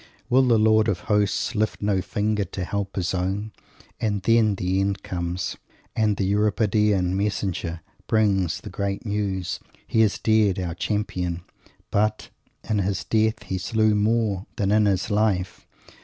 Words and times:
Will 0.31 0.41
the 0.41 0.57
Lord 0.57 0.87
of 0.87 1.01
Hosts 1.01 1.53
lift 1.53 1.79
no 1.79 2.01
finger 2.01 2.43
to 2.43 2.65
help 2.65 2.95
his 2.95 3.13
own? 3.13 3.51
And 3.99 4.23
then 4.23 4.55
the 4.55 4.79
end 4.79 5.03
comes; 5.03 5.57
and 5.95 6.17
the 6.17 6.23
Euripidean 6.33 7.13
"messenger" 7.15 7.81
brings 8.07 8.61
the 8.61 8.71
great 8.71 9.05
news! 9.05 9.59
He 9.85 10.01
is 10.01 10.17
dead, 10.17 10.57
our 10.57 10.73
Champion; 10.73 11.43
but 11.91 12.29
in 12.67 12.79
his 12.79 13.03
death 13.03 13.43
he 13.43 13.59
slew 13.59 13.93
more 13.93 14.47
than 14.55 14.71
in 14.71 14.87
his 14.87 15.11
life. 15.11 15.67